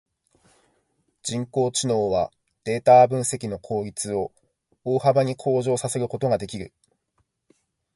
[1.21, 2.31] 人工知能は
[2.63, 4.31] データ分析の効率を
[4.83, 6.73] 大幅に向上させることができる。